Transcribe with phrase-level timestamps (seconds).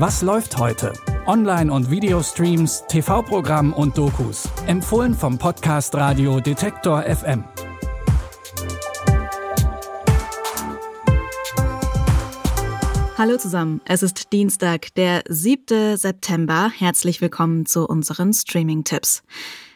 [0.00, 0.92] Was läuft heute?
[1.26, 4.48] Online- und Videostreams, TV-Programm und Dokus.
[4.68, 7.42] Empfohlen vom Podcast Radio Detektor FM.
[13.16, 15.96] Hallo zusammen, es ist Dienstag, der 7.
[15.96, 16.70] September.
[16.72, 19.24] Herzlich willkommen zu unseren Streaming-Tipps.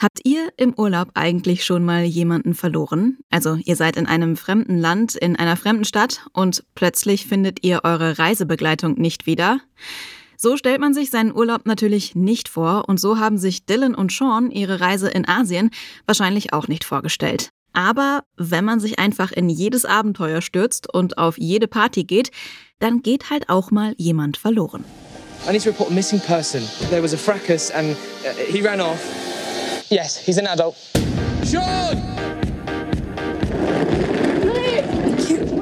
[0.00, 3.18] Habt ihr im Urlaub eigentlich schon mal jemanden verloren?
[3.30, 7.80] Also ihr seid in einem fremden Land, in einer fremden Stadt und plötzlich findet ihr
[7.84, 9.60] eure Reisebegleitung nicht wieder?
[10.36, 14.12] So stellt man sich seinen Urlaub natürlich nicht vor und so haben sich Dylan und
[14.12, 15.70] Sean ihre Reise in Asien
[16.06, 17.50] wahrscheinlich auch nicht vorgestellt.
[17.72, 22.30] Aber wenn man sich einfach in jedes Abenteuer stürzt und auf jede Party geht,
[22.78, 24.84] dann geht halt auch mal jemand verloren.
[25.48, 26.62] I need to report a missing person.
[26.90, 29.33] There was a fracas and uh, he ran off.
[29.94, 30.74] Yes, he's an adult.
[31.44, 31.94] Sean!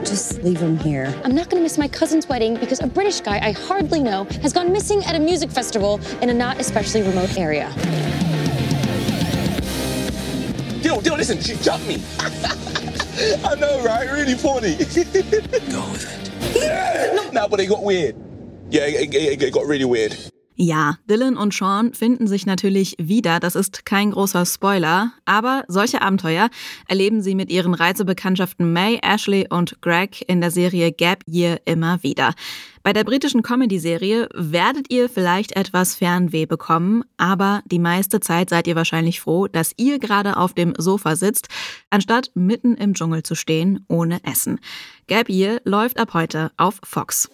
[0.06, 1.14] Just leave him here.
[1.22, 4.54] I'm not gonna miss my cousin's wedding because a British guy I hardly know has
[4.54, 7.70] gone missing at a music festival in a not especially remote area.
[10.80, 12.02] Yo, yo, listen, she jumped me.
[13.44, 14.10] I know, right?
[14.10, 14.76] Really funny.
[15.70, 17.34] Go with it.
[17.34, 18.16] no, but it got weird.
[18.70, 20.31] Yeah, it, it, it got really weird.
[20.64, 26.02] Ja, Dylan und Sean finden sich natürlich wieder, das ist kein großer Spoiler, aber solche
[26.02, 26.50] Abenteuer
[26.86, 32.00] erleben sie mit ihren Reisebekanntschaften May, Ashley und Greg in der Serie Gap Year immer
[32.04, 32.32] wieder.
[32.84, 38.68] Bei der britischen Comedy-Serie werdet ihr vielleicht etwas Fernweh bekommen, aber die meiste Zeit seid
[38.68, 41.48] ihr wahrscheinlich froh, dass ihr gerade auf dem Sofa sitzt,
[41.90, 44.60] anstatt mitten im Dschungel zu stehen ohne Essen.
[45.08, 47.28] Gap Year läuft ab heute auf Fox.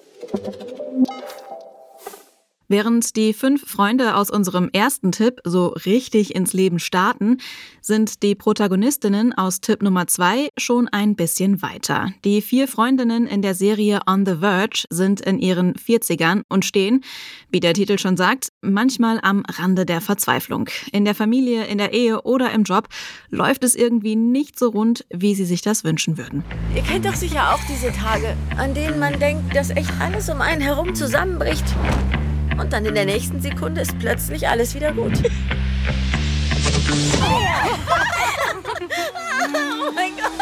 [2.70, 7.38] Während die fünf Freunde aus unserem ersten Tipp so richtig ins Leben starten,
[7.80, 12.12] sind die Protagonistinnen aus Tipp Nummer zwei schon ein bisschen weiter.
[12.26, 17.02] Die vier Freundinnen in der Serie On the Verge sind in ihren 40ern und stehen,
[17.48, 20.68] wie der Titel schon sagt, manchmal am Rande der Verzweiflung.
[20.92, 22.88] In der Familie, in der Ehe oder im Job
[23.30, 26.44] läuft es irgendwie nicht so rund, wie sie sich das wünschen würden.
[26.76, 30.42] Ihr kennt doch sicher auch diese Tage, an denen man denkt, dass echt alles um
[30.42, 31.64] einen herum zusammenbricht.
[32.58, 35.12] Und dann in der nächsten Sekunde ist plötzlich alles wieder gut.
[39.78, 40.32] oh mein Gott.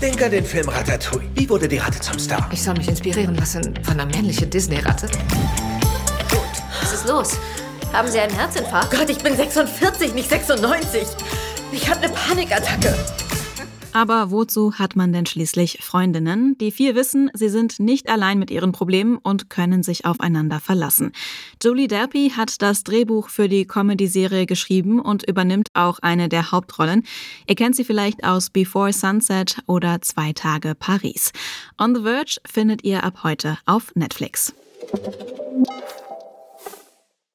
[0.00, 1.28] Denk an den Film Ratatouille.
[1.34, 2.48] Wie wurde die Ratte zum Star?
[2.52, 5.06] Ich soll mich inspirieren lassen von einer männlichen Disney-Ratte.
[6.30, 6.40] Gut,
[6.82, 7.38] was ist los?
[7.92, 8.90] Haben Sie einen Herzinfarkt?
[8.90, 11.06] Gott, ich bin 46, nicht 96.
[11.72, 12.94] Ich habe eine Panikattacke.
[13.96, 16.58] Aber wozu hat man denn schließlich Freundinnen?
[16.58, 21.12] Die vier wissen, sie sind nicht allein mit ihren Problemen und können sich aufeinander verlassen.
[21.64, 27.06] Julie Delpy hat das Drehbuch für die Comedy-Serie geschrieben und übernimmt auch eine der Hauptrollen.
[27.48, 31.32] Ihr kennt sie vielleicht aus Before Sunset oder Zwei Tage Paris.
[31.80, 34.54] On the Verge findet ihr ab heute auf Netflix.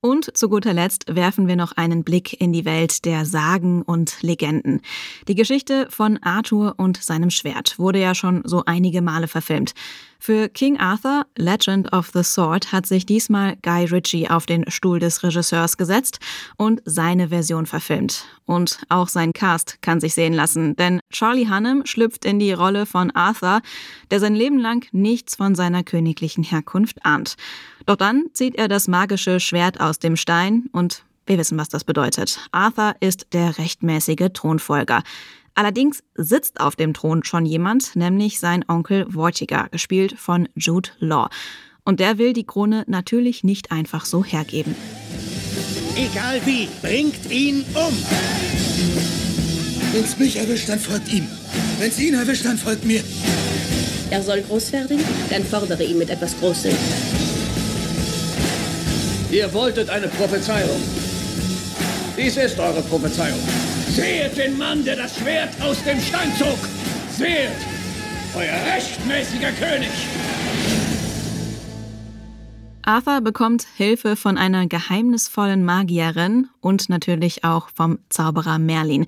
[0.03, 4.23] Und zu guter Letzt werfen wir noch einen Blick in die Welt der Sagen und
[4.23, 4.81] Legenden.
[5.27, 9.75] Die Geschichte von Arthur und seinem Schwert wurde ja schon so einige Male verfilmt.
[10.23, 14.99] Für King Arthur, Legend of the Sword, hat sich diesmal Guy Ritchie auf den Stuhl
[14.99, 16.19] des Regisseurs gesetzt
[16.57, 18.25] und seine Version verfilmt.
[18.45, 22.85] Und auch sein Cast kann sich sehen lassen, denn Charlie Hunnam schlüpft in die Rolle
[22.85, 23.63] von Arthur,
[24.11, 27.33] der sein Leben lang nichts von seiner königlichen Herkunft ahnt.
[27.87, 31.83] Doch dann zieht er das magische Schwert aus dem Stein und wir wissen, was das
[31.83, 32.39] bedeutet.
[32.51, 35.01] Arthur ist der rechtmäßige Thronfolger.
[35.55, 41.29] Allerdings sitzt auf dem Thron schon jemand, nämlich sein Onkel Vortiger, gespielt von Jude Law.
[41.83, 44.75] Und der will die Krone natürlich nicht einfach so hergeben.
[45.95, 47.97] Egal wie, bringt ihn um!
[49.91, 51.27] Wenn's mich erwischt, dann folgt ihm.
[51.79, 53.03] Wenn's ihn erwischt, dann folgt mir.
[54.09, 54.99] Er soll groß werden?
[55.29, 56.75] Dann fordere ihn mit etwas Großem.
[59.31, 60.81] Ihr wolltet eine Prophezeiung.
[62.17, 63.39] Dies ist eure Prophezeiung.
[63.91, 66.57] Seht den Mann, der das Schwert aus dem Stein zog!
[67.11, 67.51] Seht!
[68.33, 69.89] Euer rechtmäßiger König!
[72.83, 79.07] Arthur bekommt Hilfe von einer geheimnisvollen Magierin und natürlich auch vom Zauberer Merlin.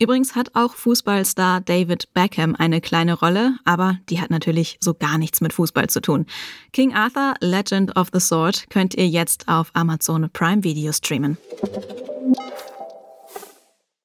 [0.00, 5.18] Übrigens hat auch Fußballstar David Beckham eine kleine Rolle, aber die hat natürlich so gar
[5.18, 6.24] nichts mit Fußball zu tun.
[6.72, 11.36] King Arthur, Legend of the Sword könnt ihr jetzt auf Amazon Prime Video streamen.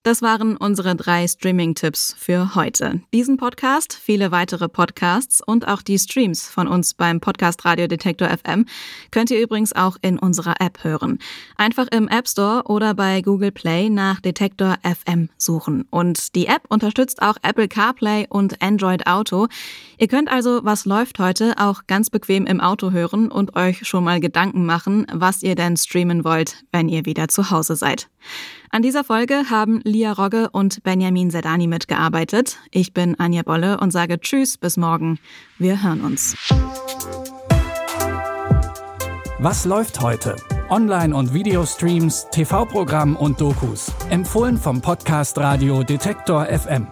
[0.03, 3.01] Das waren unsere drei Streaming-Tipps für heute.
[3.13, 8.29] Diesen Podcast, viele weitere Podcasts und auch die Streams von uns beim Podcast Radio Detektor
[8.29, 8.65] FM
[9.11, 11.19] könnt ihr übrigens auch in unserer App hören.
[11.57, 15.85] Einfach im App Store oder bei Google Play nach Detektor FM suchen.
[15.89, 19.47] Und die App unterstützt auch Apple CarPlay und Android Auto.
[19.97, 24.05] Ihr könnt also, was läuft heute, auch ganz bequem im Auto hören und euch schon
[24.05, 28.07] mal Gedanken machen, was ihr denn streamen wollt, wenn ihr wieder zu Hause seid.
[28.71, 32.59] An dieser Folge haben Lia Rogge und Benjamin Sedani mitgearbeitet.
[32.69, 35.17] Ich bin Anja Bolle und sage Tschüss, bis morgen.
[35.57, 36.35] Wir hören uns.
[39.39, 40.35] Was läuft heute?
[40.69, 43.91] Online- und Videostreams, TV-Programm und Dokus.
[44.11, 46.85] Empfohlen vom Podcast Radio Detektor FM.